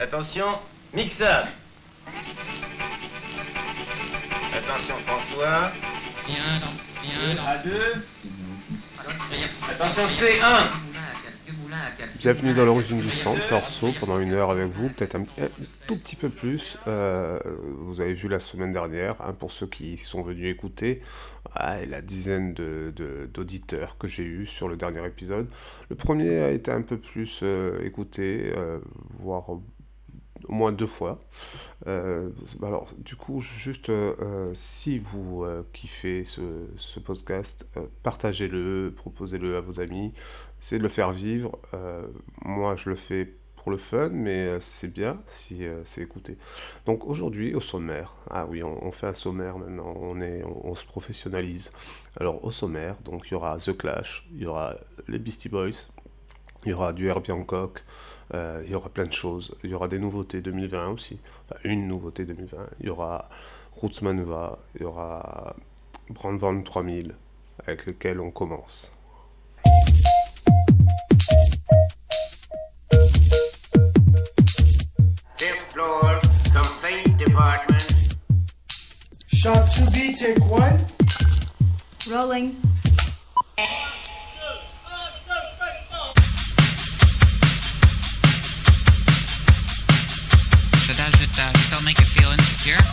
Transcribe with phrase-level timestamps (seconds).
[0.00, 0.46] attention,
[0.94, 1.48] mixage.
[4.56, 5.72] Attention François.
[7.46, 8.04] À deux.
[9.70, 10.88] Attention C1.
[12.18, 15.24] Bienvenue dans l'origine du centre, c'est Orso, pendant une heure avec vous, peut-être un,
[15.86, 16.76] tout petit peu plus.
[16.86, 17.38] Euh,
[17.78, 21.00] vous avez vu la semaine dernière, hein, pour ceux qui sont venus écouter,
[21.54, 25.48] ah, la dizaine d'auditeurs de, que j'ai eu sur le dernier épisode.
[25.88, 28.78] Le premier a été un peu plus euh, écouté, euh,
[29.20, 29.48] voire
[30.46, 31.20] au moins deux fois.
[31.86, 32.30] Euh,
[32.62, 36.42] alors, du coup, juste euh, euh, si vous kiffez ce,
[36.76, 37.66] ce podcast,
[38.02, 40.12] partagez-le, proposez-le à vos amis,
[40.60, 41.58] essayez de le faire vivre.
[42.44, 46.38] moi, je le fais pour le fun, mais c'est bien si c'est écouté.
[46.86, 50.84] Donc aujourd'hui, au sommaire, ah oui, on, fait un sommaire maintenant, on, est, on, se
[50.84, 51.72] professionnalise.
[52.18, 54.76] Alors au sommaire, donc il y aura The Clash, il y aura
[55.08, 55.88] les Beastie Boys,
[56.64, 57.32] il y aura du Herbie
[58.34, 59.54] euh, il y aura plein de choses.
[59.64, 61.18] Il y aura des nouveautés 2020 aussi.
[61.44, 62.58] Enfin, une nouveauté 2020.
[62.80, 63.28] Il y aura
[63.72, 64.58] Roots Manuva.
[64.74, 65.56] Il y aura
[66.10, 67.14] Brandvan 3000
[67.66, 68.92] avec lequel on commence.
[75.72, 76.18] floor,
[76.52, 77.88] complaint department.
[80.18, 80.84] Take one.
[82.10, 82.56] Rolling.
[92.68, 92.84] here.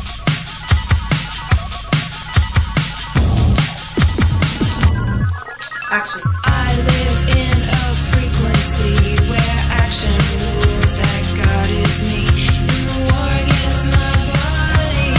[5.91, 6.21] Action.
[6.47, 8.95] I live in a frequency
[9.27, 12.23] where action rules that God is me.
[12.23, 15.11] In the war against my body,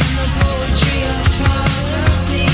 [0.00, 2.48] in the poetry of poverty,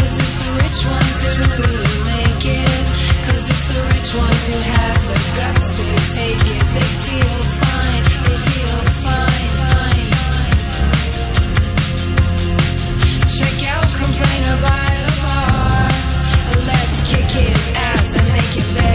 [0.00, 2.84] Cause it's the rich ones who really make it.
[3.28, 6.64] Cause it's the rich ones who have the guts to take it.
[6.72, 7.43] They feel
[18.54, 18.93] Kiss me.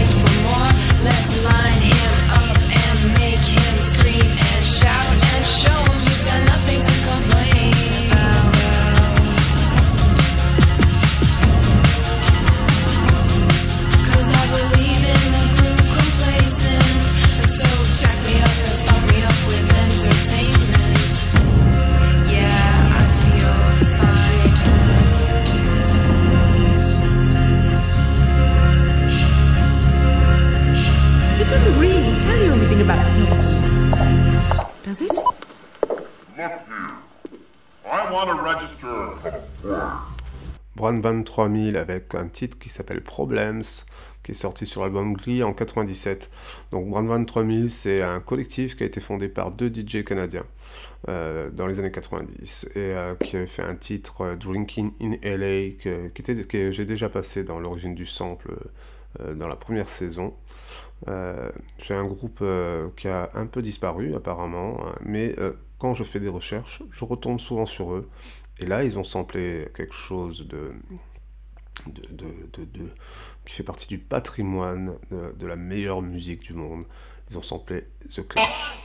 [40.92, 43.62] Brand 3000 avec un titre qui s'appelle Problems,
[44.22, 46.30] qui est sorti sur l'album Glee en 97.
[46.72, 50.44] Donc Brand 3000, c'est un collectif qui a été fondé par deux DJ canadiens
[51.08, 55.12] euh, dans les années 90 et euh, qui avait fait un titre euh, Drinking in
[55.22, 58.54] LA que j'ai déjà passé dans l'origine du sample
[59.34, 60.34] dans la première saison.
[61.06, 62.44] c'est un groupe
[62.96, 65.34] qui a un peu disparu apparemment, hein, mais
[65.80, 68.08] quand je fais des recherches, je retombe souvent sur eux
[68.60, 70.72] et là, ils ont samplé quelque chose de,
[73.46, 76.84] qui fait partie du patrimoine de, la meilleure musique du monde.
[77.30, 78.78] Ils ont samplé The Clash.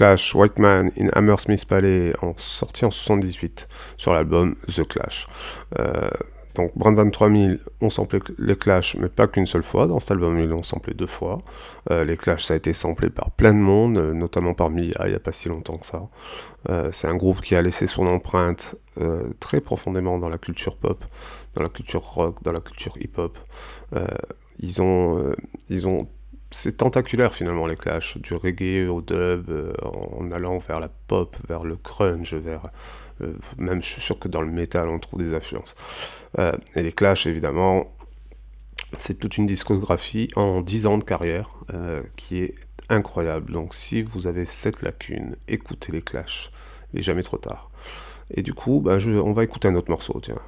[0.00, 3.68] Clash, White Man in Hammersmith Palais, en sorti en 78
[3.98, 5.28] sur l'album The Clash.
[5.78, 6.08] Euh,
[6.54, 9.86] donc Brand 3000 ont samplé les Clash, mais pas qu'une seule fois.
[9.86, 11.42] Dans cet album, ils l'ont samplé deux fois.
[11.90, 15.04] Euh, les Clash, ça a été samplé par plein de monde, euh, notamment par Mia,
[15.04, 16.08] il n'y a pas si longtemps que ça.
[16.92, 18.76] c'est un groupe qui a laissé son empreinte
[19.38, 21.04] très profondément dans la culture pop,
[21.56, 23.36] dans la culture rock, dans la culture hip-hop.
[24.60, 25.34] ils, ont,
[25.68, 26.08] ils ont
[26.50, 31.36] c'est tentaculaire finalement les Clash, du reggae au dub, euh, en allant vers la pop,
[31.48, 32.62] vers le grunge, vers
[33.20, 35.74] euh, même je suis sûr que dans le métal on trouve des influences.
[36.38, 37.92] Euh, et les Clash évidemment,
[38.96, 41.50] c'est toute une discographie en 10 ans de carrière
[42.16, 42.54] qui est
[42.88, 43.52] incroyable.
[43.52, 46.50] Donc si vous avez cette lacune, écoutez les Clash,
[46.92, 47.70] il n'est jamais trop tard.
[48.34, 50.40] Et du coup, ben, on va écouter un autre morceau, tiens.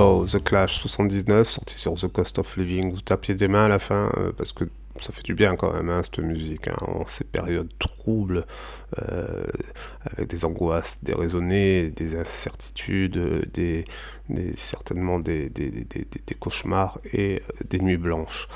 [0.00, 2.90] The Clash 79, sorti sur The Cost of Living.
[2.90, 4.64] Vous tapiez des mains à la fin euh, parce que
[5.02, 8.46] ça fait du bien quand même, hein, cette musique, hein, en ces périodes troubles,
[8.98, 9.44] euh,
[10.06, 13.84] avec des angoisses déraisonnées, des incertitudes, des,
[14.54, 15.52] certainement des,
[16.38, 18.48] cauchemars et des nuits blanches.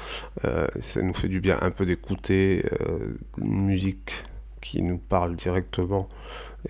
[0.47, 2.65] Euh, ça nous fait du bien un peu d'écouter
[3.37, 4.13] une musique
[4.63, 6.09] qui nous parle directement.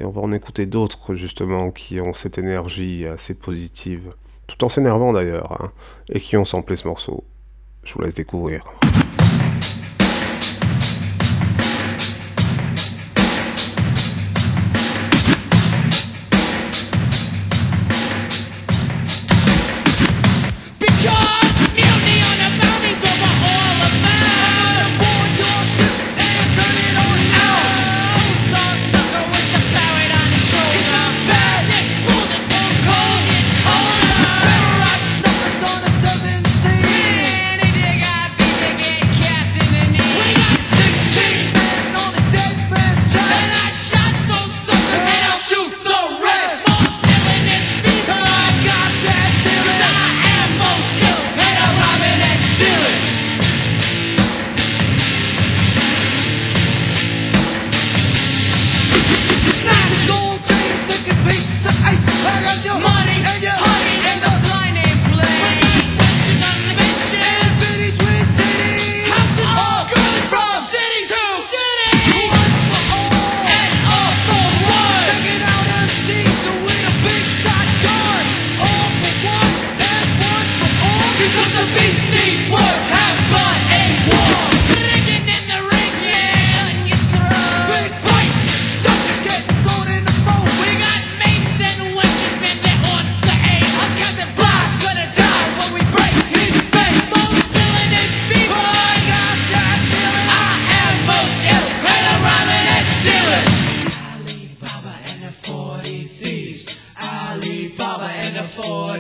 [0.01, 4.15] Et on va en écouter d'autres justement qui ont cette énergie assez positive,
[4.47, 5.71] tout en s'énervant d'ailleurs, hein,
[6.09, 7.25] et qui ont samplé ce morceau.
[7.85, 8.65] Je vous laisse découvrir.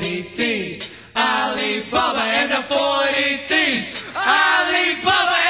[0.04, 1.08] 40 thieves.
[1.16, 2.76] Alibaba and the 40
[3.48, 4.12] thieves.
[4.14, 5.43] Alibaba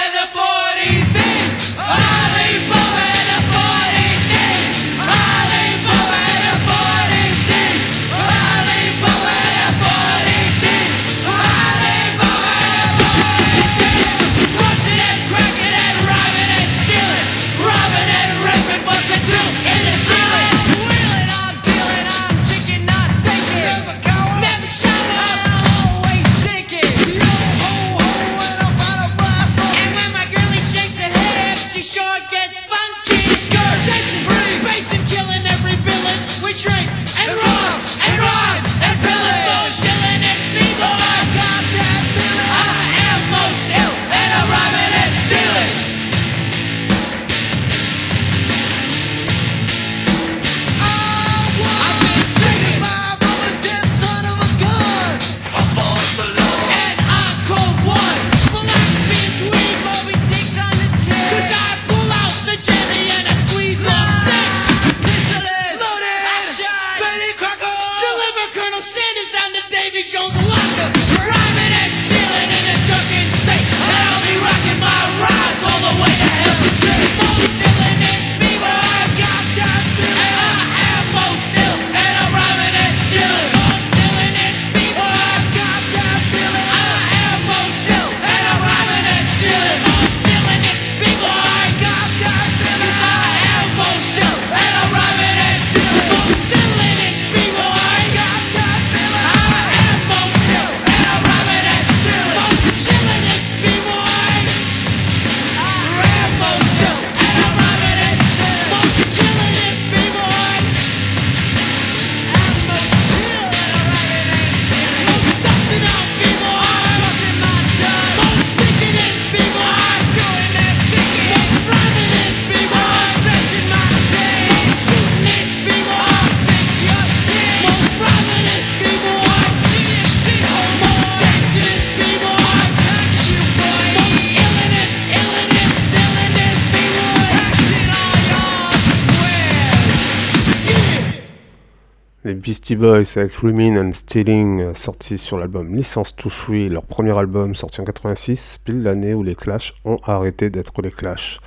[142.64, 147.14] Beastie Boys avec Remain and Stealing, euh, sorti sur l'album License to Free, leur premier
[147.18, 151.40] album sorti en 86, pile l'année où les Clash ont arrêté d'être les Clash.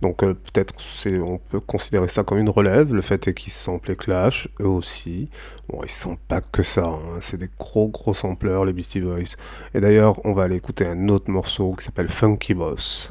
[0.00, 0.72] Donc euh, peut-être
[1.22, 2.94] on peut considérer ça comme une relève.
[2.94, 5.28] Le fait est qu'ils samplent les Clash, eux aussi.
[5.68, 7.18] Bon, ils sont pas que ça, hein.
[7.20, 9.36] c'est des gros gros sampleurs les Beastie Boys.
[9.74, 13.10] Et d'ailleurs, on va aller écouter un autre morceau qui s'appelle Funky Boss.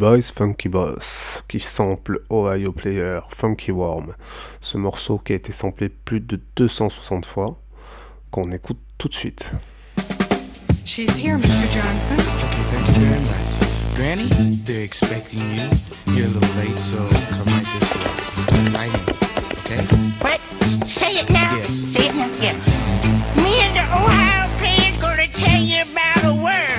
[0.00, 4.14] Boys Funky Boss, qui sample Ohio Player Funky Worm.
[4.62, 7.60] Ce morceau qui a été samplé plus de 260 fois,
[8.30, 9.52] qu'on écoute tout de suite.
[10.86, 11.68] She's here, Mr.
[11.70, 12.16] Johnson.
[12.16, 13.60] Okay, thank you very much.
[13.94, 15.68] Granny, they're expecting you.
[16.16, 16.96] You're a little late, so
[17.32, 18.00] come right this way.
[18.36, 19.04] Start right in,
[19.52, 19.84] okay?
[20.22, 20.40] What?
[20.88, 21.54] Say it now.
[21.54, 21.62] Yeah.
[21.64, 22.30] Say it now.
[22.40, 22.56] Yeah.
[23.36, 26.69] Me and the Ohio player's gonna tell you about a worm.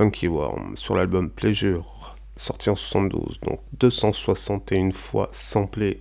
[0.00, 6.00] Funky Worm, sur l'album Pleasure, sorti en 72, donc 261 fois samplé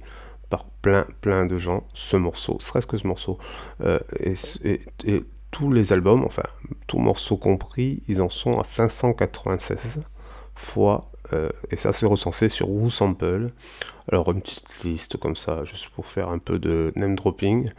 [0.50, 3.38] par plein plein de gens, ce morceau, serait-ce que ce morceau,
[3.82, 4.36] euh, et,
[5.04, 6.44] et tous les albums, enfin
[6.88, 10.00] tous morceaux compris, ils en sont à 596
[10.56, 11.02] fois,
[11.34, 13.48] euh, et ça c'est recensé sur Who Sample.
[14.10, 17.70] Alors une petite liste comme ça, juste pour faire un peu de name dropping.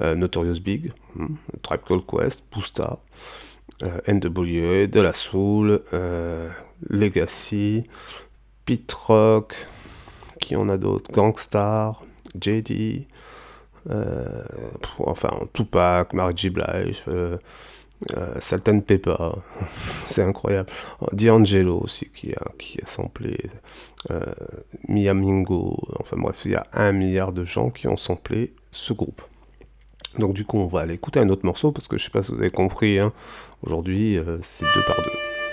[0.00, 2.96] Euh, Notorious Big, hmm, Tribe Called Quest, Pusta, euh,
[3.82, 5.82] NWA, De La Soul,
[6.88, 7.84] Legacy,
[8.64, 9.54] Pit Rock,
[10.40, 12.02] qui en a d'autres, Gangstar,
[12.40, 13.06] JD,
[14.98, 16.50] enfin Tupac, Mary J.
[16.50, 17.04] Blige,
[18.16, 19.34] euh, Sultan Peppa,
[20.06, 20.70] c'est incroyable.
[21.12, 23.36] D'Angelo aussi qui a, qui a samplé
[24.10, 24.20] euh,
[24.86, 25.76] Miyamingo.
[25.98, 29.22] Enfin bref, il y a un milliard de gens qui ont samplé ce groupe.
[30.18, 32.22] Donc du coup, on va aller écouter un autre morceau parce que je sais pas
[32.22, 32.98] si vous avez compris.
[32.98, 33.12] Hein,
[33.62, 35.47] Aujourd'hui, euh, c'est deux par deux.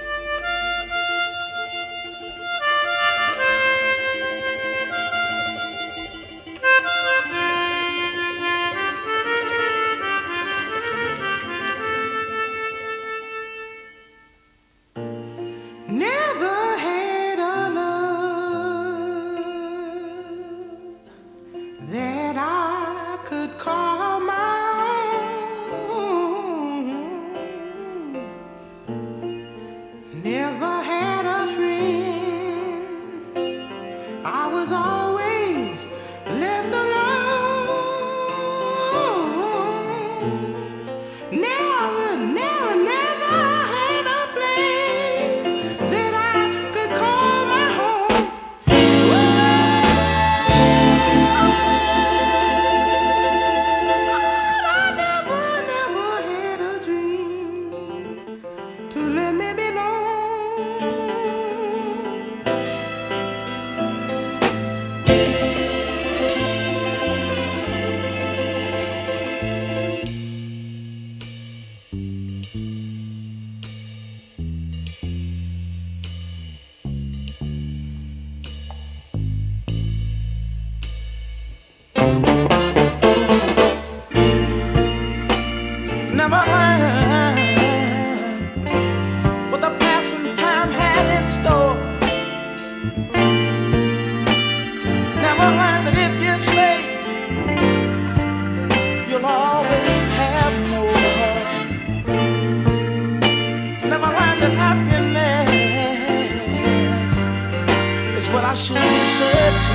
[108.55, 109.74] I should be searching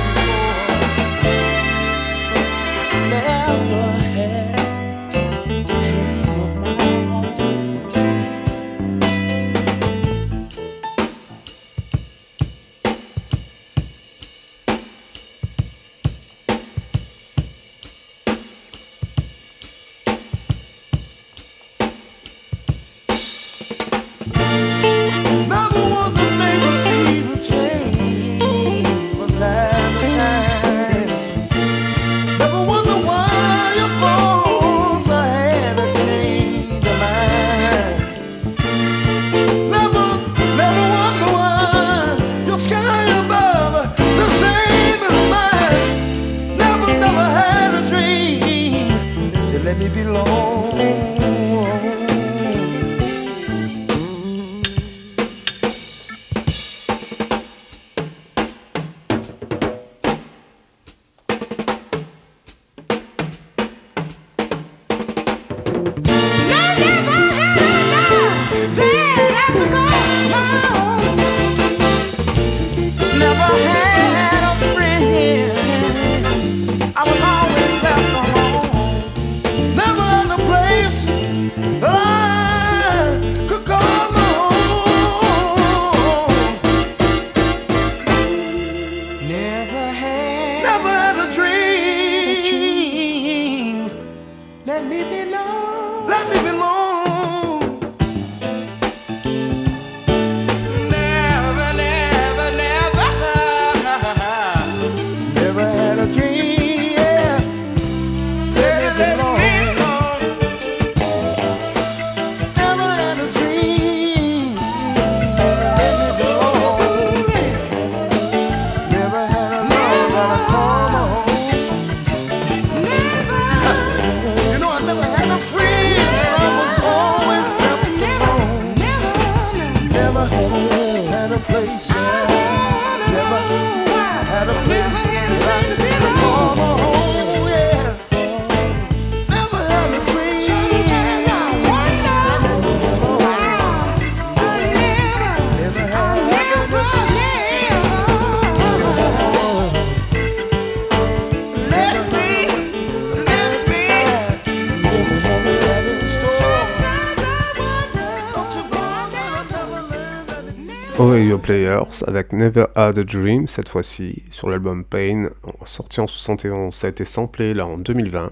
[162.41, 165.29] Never Had a Dream cette fois-ci sur l'album Pain
[165.65, 168.31] sorti en 71 ça a été samplé là en 2020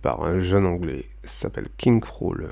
[0.00, 2.48] par un jeune anglais s'appelle King Cruel.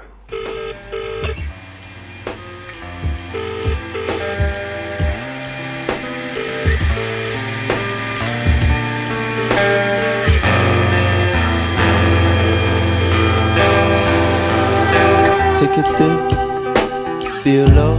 [15.55, 17.97] Take a dip, feel low,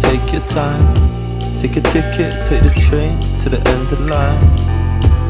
[0.00, 1.19] take your time.
[1.60, 4.40] Take a ticket, take the train to the end of the line.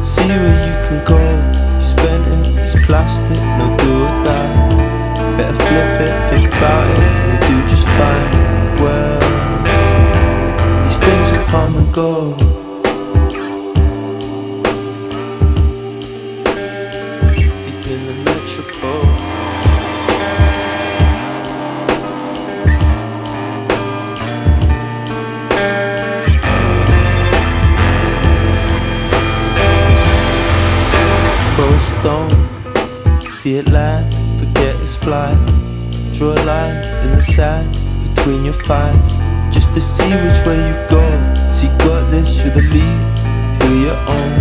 [0.07, 1.19] See where you can go,
[1.83, 5.37] spend it, it's plastic, no do or die.
[5.37, 8.31] Better flip it, think about it, and do just fine.
[8.79, 9.21] Well,
[10.85, 12.60] these things will come and go.
[37.41, 41.03] In the sand between your thighs, just to see which way you go.
[41.61, 44.35] You got this, you're the lead, feel your own.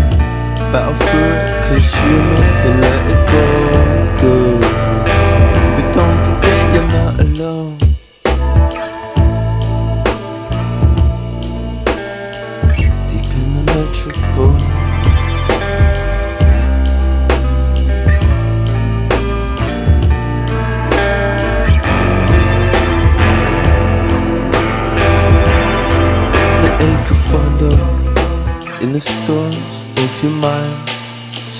[0.71, 3.98] Battle through it, consume it, then let it go.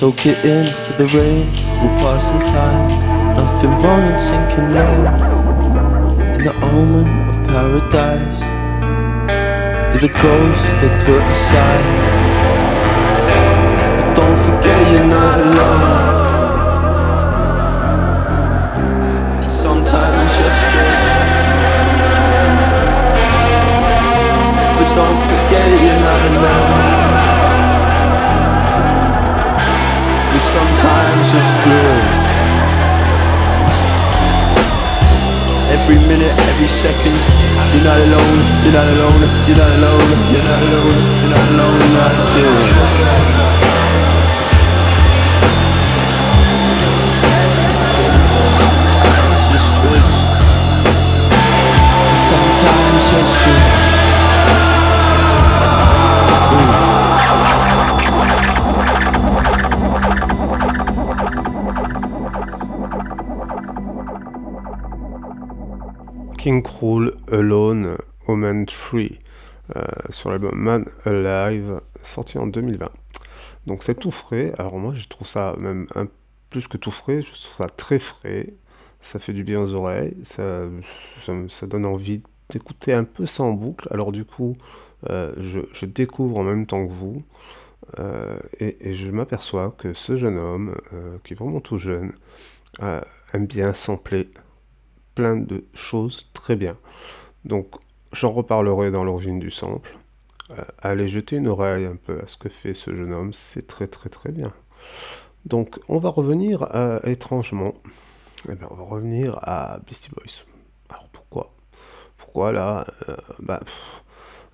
[0.10, 3.38] Soak it in for the rain will pass in time.
[3.38, 5.06] Nothing wrong in sinking low
[6.34, 8.42] in the omen of paradise.
[9.94, 12.19] You're the ghost they put aside.
[68.94, 69.18] Omen 3
[69.78, 72.90] euh, sur l'album Man Alive sorti en 2020.
[73.68, 74.54] Donc c'est tout frais.
[74.58, 76.08] Alors moi je trouve ça même un
[76.50, 78.54] plus que tout frais, je trouve ça très frais.
[79.02, 80.66] Ça fait du bien aux oreilles, ça,
[81.68, 83.88] donne envie d'écouter un peu ça en boucle.
[83.92, 84.58] Alors du coup,
[85.10, 87.24] euh, je, découvre en même temps que vous.
[88.00, 90.76] euh, et, et je m'aperçois que ce jeune homme,
[91.24, 92.12] qui est vraiment tout jeune,
[92.82, 94.30] aime bien sampler
[95.16, 96.76] plein de choses très bien.
[97.46, 97.76] Donc
[98.14, 99.98] j'en reparlerai dans l'origine du sample.
[100.52, 103.68] Euh, allez jeter une oreille un peu à ce que fait ce jeune homme, c'est
[103.68, 104.54] très très très bien.
[105.46, 107.74] Donc on va revenir à, étrangement,
[108.50, 110.44] eh ben, on va revenir à Beastie Boys.
[110.90, 111.54] Alors pourquoi?
[112.18, 113.62] Pourquoi là euh, bah,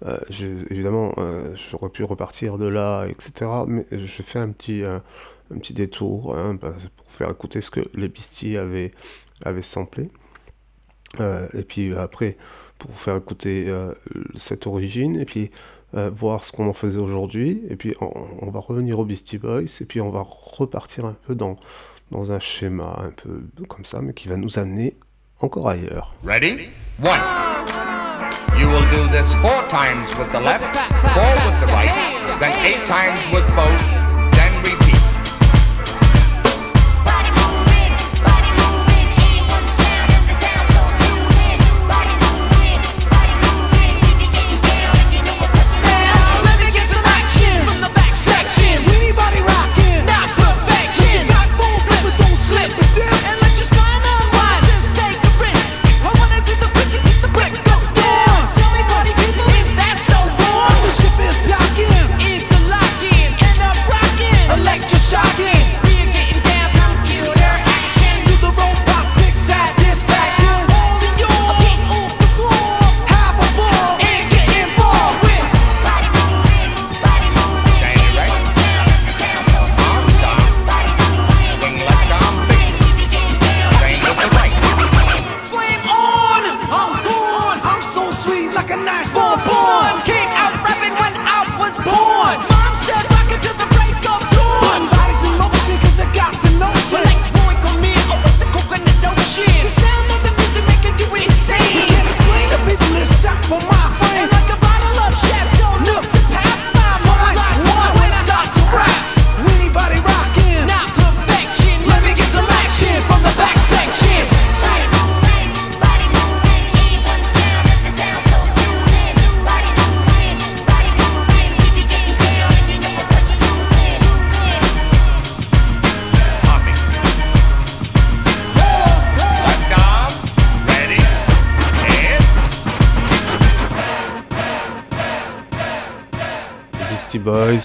[0.05, 0.19] euh,
[0.69, 3.49] évidemment, euh, j'aurais pu repartir de là, etc.
[3.67, 4.99] Mais je fais un petit, euh,
[5.53, 8.91] un petit détour hein, bah, pour faire écouter ce que les Beastie avaient,
[9.43, 10.09] avaient samplé.
[11.19, 12.37] Euh, et puis euh, après,
[12.77, 13.93] pour faire écouter euh,
[14.35, 15.51] cette origine, et puis
[15.95, 18.11] euh, voir ce qu'on en faisait aujourd'hui, et puis on,
[18.41, 21.57] on va revenir aux Beastie Boys, et puis on va repartir un peu dans,
[22.11, 24.95] dans un schéma un peu comme ça, mais qui va nous amener
[25.39, 26.13] encore ailleurs.
[26.23, 26.69] Ready?
[27.03, 27.19] One.
[28.57, 30.63] You will do this four times with the left,
[31.13, 31.91] four with the right,
[32.39, 33.94] then eight times with both,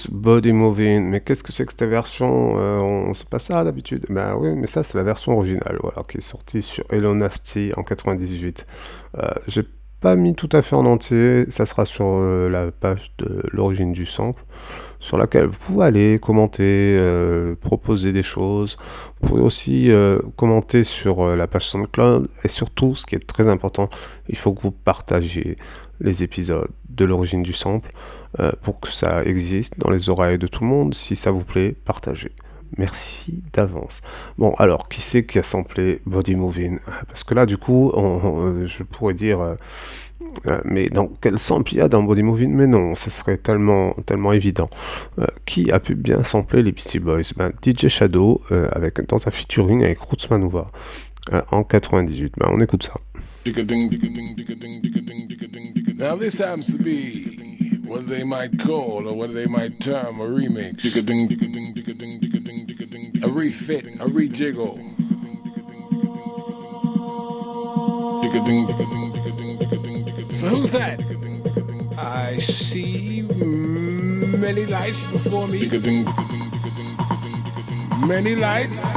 [0.08, 1.04] Body Moving.
[1.04, 4.06] Mais qu'est-ce que c'est que cette version euh, On sait pas ça d'habitude.
[4.08, 7.82] Ben oui, mais ça c'est la version originale, qui est sortie sur Hello Nasty en
[7.82, 8.66] 98.
[9.18, 9.62] Euh, J'ai
[10.00, 11.46] pas mis tout à fait en entier.
[11.50, 14.42] Ça sera sur euh, la page de l'origine du sample,
[14.98, 18.76] sur laquelle vous pouvez aller commenter, euh, proposer des choses.
[19.20, 19.90] Vous pouvez aussi
[20.36, 23.90] commenter sur la page SoundCloud et surtout, ce qui est très important,
[24.28, 25.56] il faut que vous partagiez
[26.00, 27.90] les épisodes de l'origine du sample
[28.38, 30.94] euh, pour que ça existe dans les oreilles de tout le monde.
[30.94, 32.32] Si ça vous plaît, partagez.
[32.78, 34.00] Merci d'avance.
[34.38, 36.78] Bon, alors, qui c'est qui a samplé Body Moving?
[37.08, 37.92] Parce que là, du coup,
[38.64, 39.56] je pourrais dire, euh,
[40.46, 42.52] euh, mais dans quel sample il y a dans Body Moving?
[42.52, 44.70] Mais non, ça serait tellement, tellement évident.
[45.46, 47.32] Qui a pu bien sampler les Beastie Boys?
[47.36, 50.68] Ben, DJ Shadow, avec, dans un featuring avec Roots Manuva
[51.50, 52.34] en 98.
[52.38, 52.94] Ben, on écoute ça.
[56.00, 60.24] Now this happens to be what they might call or what they might term a
[60.24, 60.82] remix.
[63.22, 64.80] A refit, a rejiggle.
[70.34, 71.02] So who's that?
[71.98, 75.68] I see many lights before me.
[78.06, 78.94] Many lights.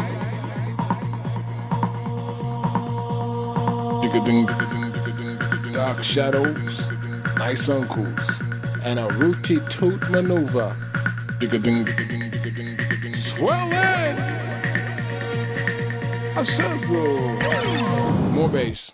[5.74, 6.93] Dark shadows,
[7.38, 8.44] nice uncles,
[8.84, 10.76] and a rooty toot maneuver.
[13.14, 13.94] Swelling!
[16.44, 16.94] Said so.
[18.32, 18.94] More bass.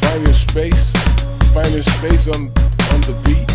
[0.00, 0.92] Find your space,
[1.52, 2.52] find your space on
[2.92, 3.50] on the beat.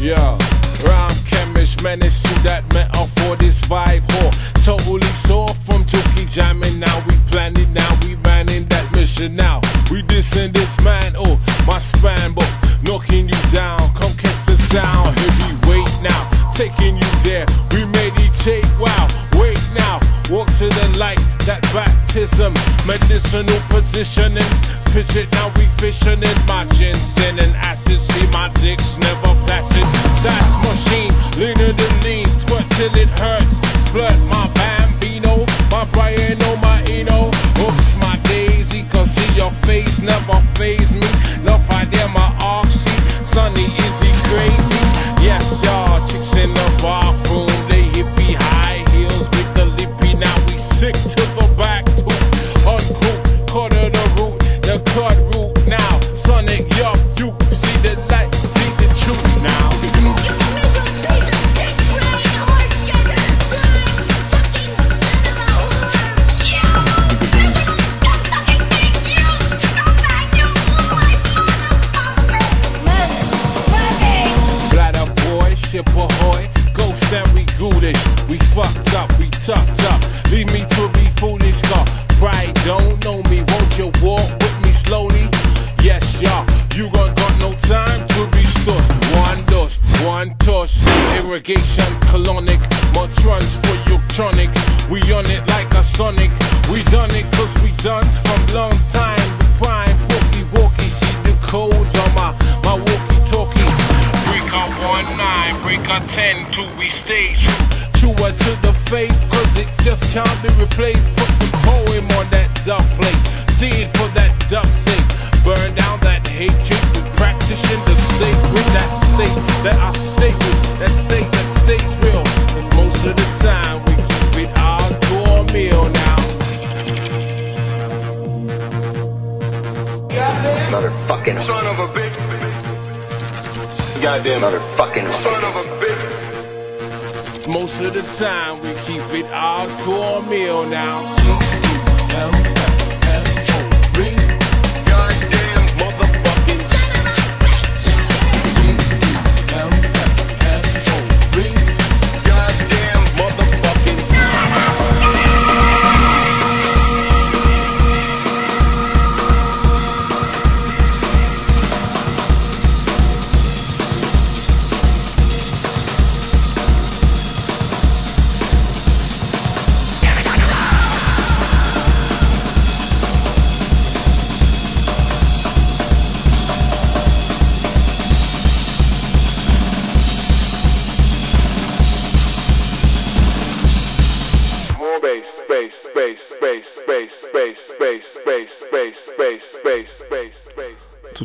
[0.00, 0.38] Yeah,
[0.86, 1.29] rhyme
[1.60, 4.32] chemist menace to that metal for this vibe whore.
[4.64, 6.80] Totally soft from jokey jamming.
[6.80, 9.36] Now we planning, now we manning that mission.
[9.36, 12.48] Now we dissing this man, oh my span, but
[12.82, 13.78] knocking you down.
[13.92, 16.22] Come catch the sound, heavyweight now,
[16.54, 17.44] taking you there.
[17.72, 19.08] We meditate, wow,
[19.40, 21.18] wait now, walk to the light.
[21.48, 22.52] That baptism,
[22.84, 24.52] medicinal positioning.
[24.92, 27.98] Pitch it now, we fishing in my ginseng and acid.
[27.98, 29.86] See my dick's never placid.
[30.20, 33.56] Sass machine, leaner than lean, squirt till it hurts.
[33.88, 37.32] Splurt my bambino, my Brian, my Eno.
[37.64, 41.08] Oops, my daisy, cause see your face never phase me.
[41.42, 42.92] Love I dare my oxy,
[43.24, 44.59] sunny, he crazy?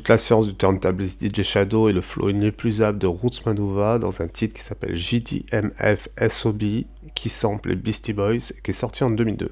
[0.05, 4.21] Toute la science du turntablist DJ Shadow et le flow inépuisable de Roots Manuva dans
[4.21, 6.61] un titre qui s'appelle JDMF SOB
[7.15, 9.51] qui sample les Beastie Boys qui est sorti en 2002.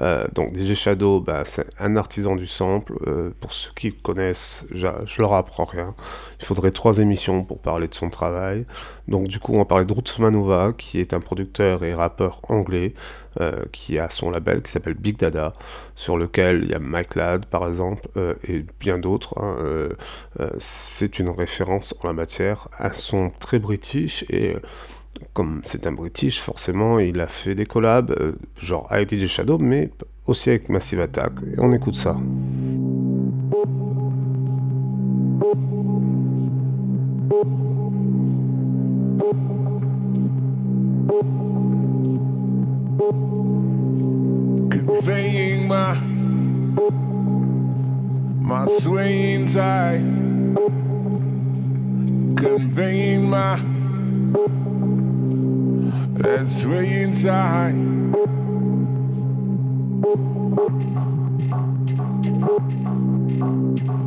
[0.00, 2.94] Euh, donc DJ Shadow, bah, c'est un artisan du sample.
[3.06, 5.94] Euh, pour ceux qui le connaissent, je, je leur apprends rien.
[6.40, 8.66] Il faudrait trois émissions pour parler de son travail.
[9.06, 12.40] Donc du coup, on va parler de Roots Manuva, qui est un producteur et rappeur
[12.48, 12.94] anglais,
[13.40, 15.52] euh, qui a son label qui s'appelle Big Dada,
[15.94, 18.08] sur lequel il y a Mike Ladd par exemple,
[18.48, 19.34] et bien d'autres.
[19.38, 19.56] hein.
[20.58, 24.56] C'est une référence en la matière, un son très british et...
[25.32, 29.58] comme c'est un British, forcément, il a fait des collabs, euh, genre avec DJ Shadow,
[29.58, 29.90] mais
[30.26, 31.32] aussi avec Massive Attack.
[31.56, 32.16] Et on écoute ça.
[45.04, 45.94] conveying my
[48.40, 48.66] my
[56.14, 58.14] that swaying tide.
[63.74, 64.03] Tapestry.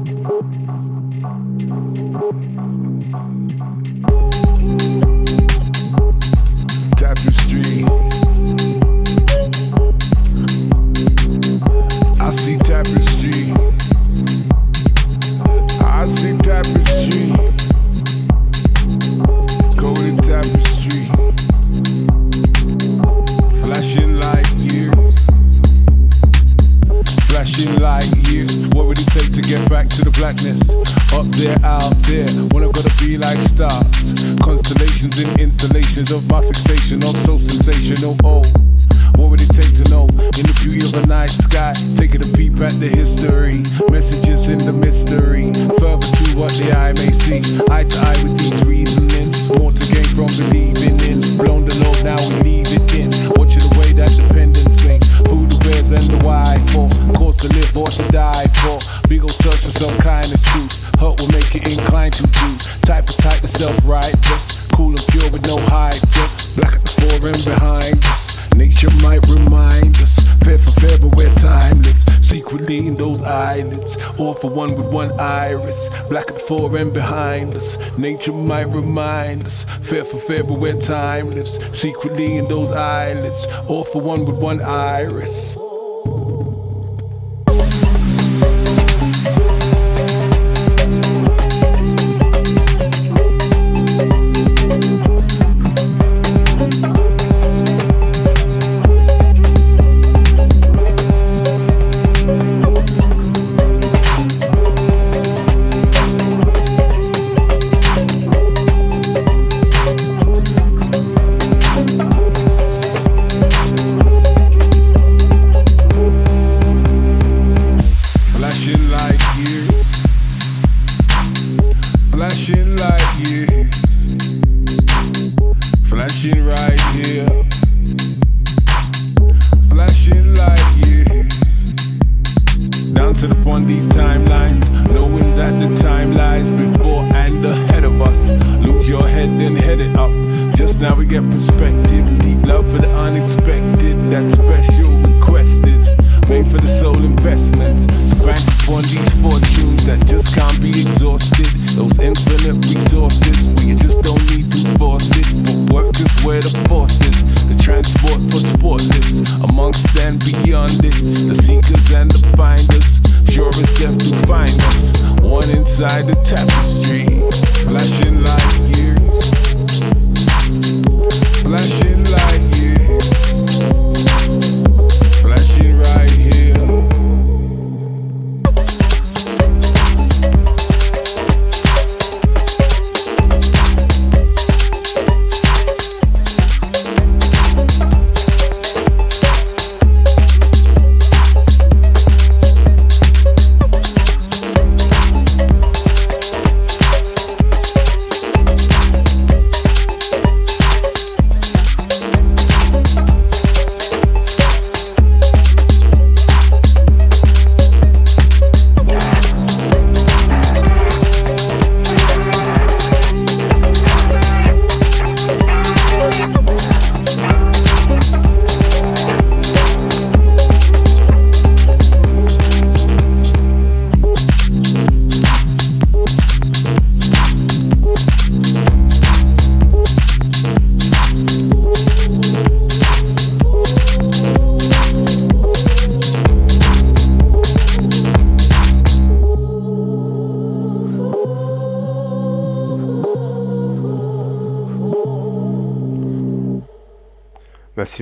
[76.48, 77.78] Black at the fore and behind us.
[77.98, 79.66] Nature might remind us.
[79.82, 81.60] Fair for fair, but where time lives.
[81.78, 83.48] Secretly in those eyelids.
[83.68, 85.58] All for one with one iris.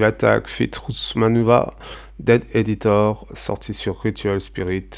[0.03, 0.71] Attack, Fit
[1.15, 1.73] Manuva,
[2.19, 4.89] Dead Editor, sorti sur Ritual Spirit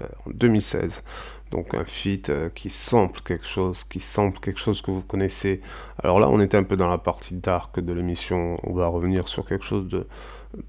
[0.00, 1.02] euh, en 2016.
[1.50, 5.60] Donc un feat euh, qui sample quelque chose, qui sample quelque chose que vous connaissez.
[6.02, 8.58] Alors là, on était un peu dans la partie dark de l'émission.
[8.62, 10.06] On va revenir sur quelque chose de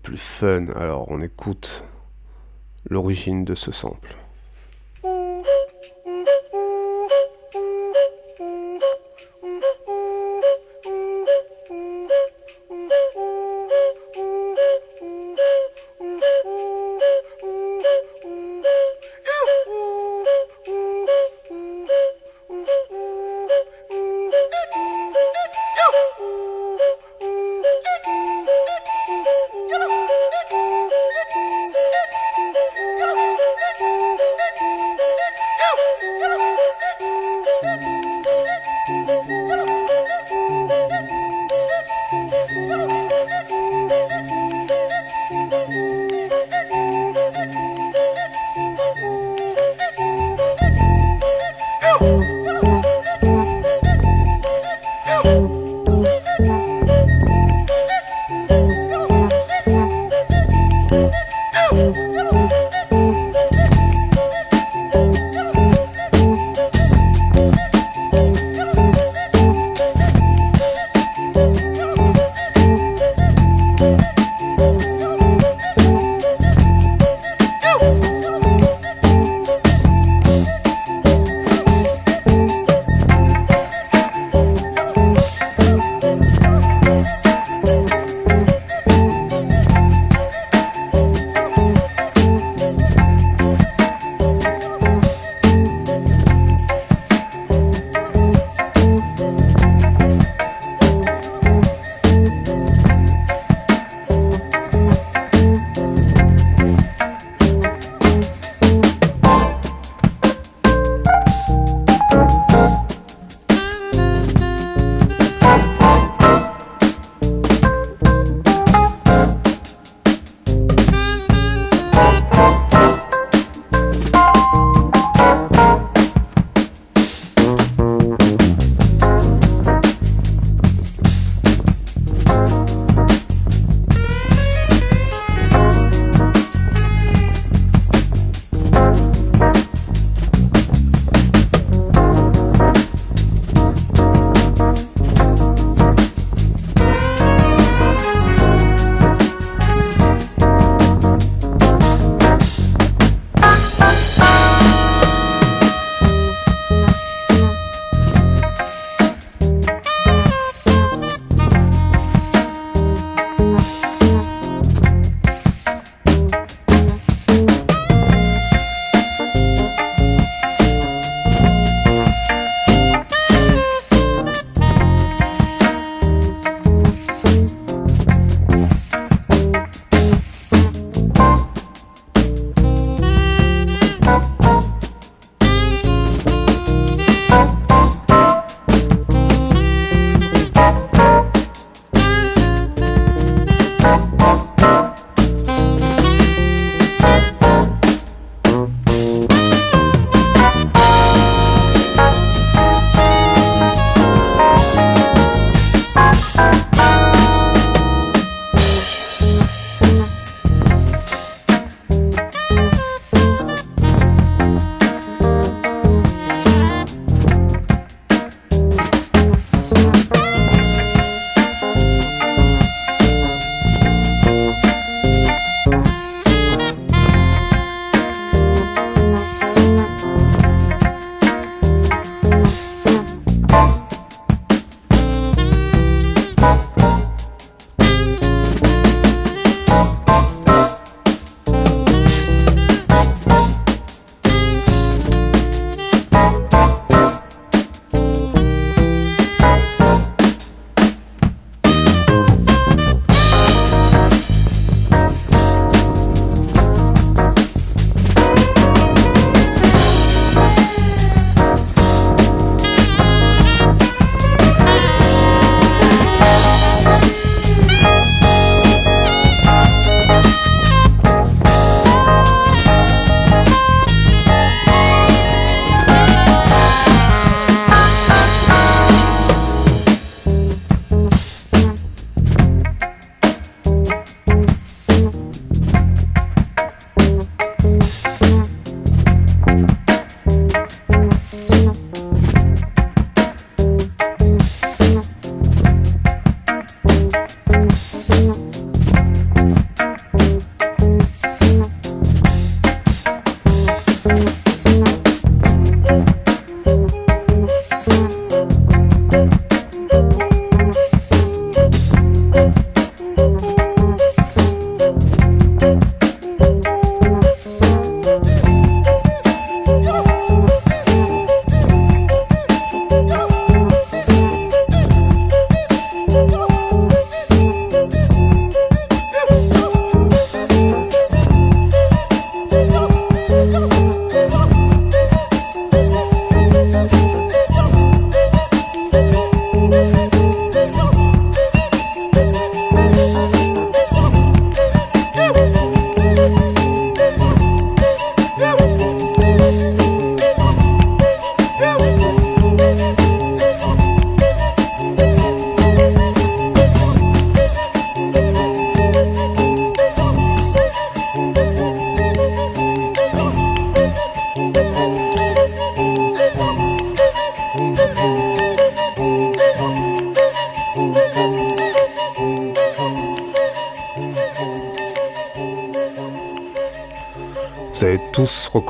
[0.01, 0.67] plus fun.
[0.75, 1.83] Alors on écoute
[2.89, 4.15] l'origine de ce sample.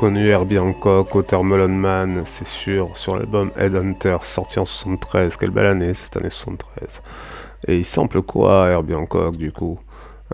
[0.04, 5.38] Reconnu Herbie Hancock, auteur Melon Man, c'est sûr, sur l'album Headhunter, sorti en 73.
[5.38, 7.00] Quelle belle année, cette année 73.
[7.68, 9.78] Et il sample quoi, Herbie Hancock, du coup?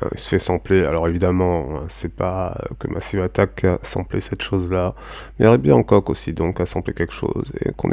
[0.03, 3.79] Euh, Il se fait sampler, alors évidemment, hein, c'est pas euh, que Massive Attack a
[3.85, 4.97] samplé cette chose-là,
[5.39, 7.91] mais Herbie Hancock aussi, donc, a samplé quelque chose, et qu'on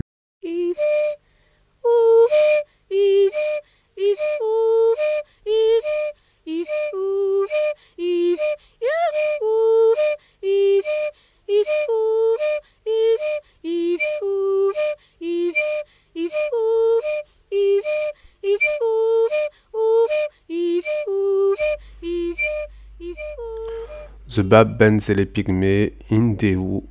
[24.48, 26.82] Bab Benz et les Pygmées, Indeu,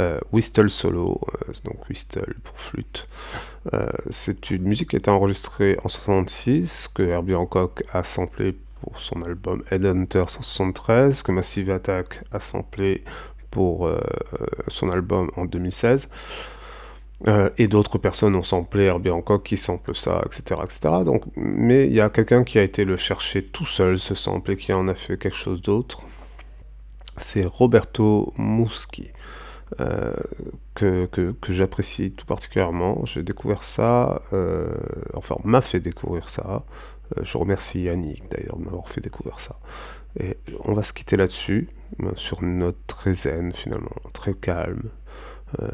[0.00, 3.06] euh, Whistle Solo, euh, donc Whistle pour flûte.
[3.72, 8.56] Euh, c'est une musique qui a été enregistrée en 66, que Herbie Hancock a samplé
[8.80, 13.04] pour son album Headhunter 173, que Massive Attack a samplé
[13.50, 14.00] pour euh,
[14.68, 16.08] son album en 2016.
[17.28, 20.60] Euh, et d'autres personnes ont samplé Herbie Hancock qui sample ça, etc.
[20.62, 20.78] etc.
[21.04, 24.52] Donc, mais il y a quelqu'un qui a été le chercher tout seul, ce sample,
[24.52, 26.02] et qui en a fait quelque chose d'autre.
[27.16, 29.10] C'est Roberto Muschi,
[29.80, 30.14] euh,
[30.74, 33.04] que, j'apprécie tout particulièrement.
[33.04, 34.74] J'ai découvert ça, euh,
[35.14, 36.64] enfin, m'a fait découvrir ça.
[37.16, 39.56] Euh, je remercie Yannick d'ailleurs de m'avoir fait découvrir ça.
[40.18, 41.68] Et on va se quitter là-dessus,
[42.14, 44.90] sur une note très zen finalement, très calme.
[45.58, 45.66] Vous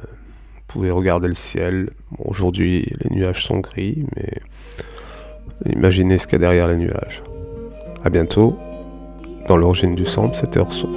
[0.66, 1.91] pouvez regarder le ciel.
[2.18, 4.41] Aujourd'hui, les nuages sont gris, mais
[5.66, 7.22] imaginez ce qu'il y a derrière les nuages.
[8.03, 8.57] A bientôt.
[9.47, 10.88] Dans l'origine du sample, c'était Orso.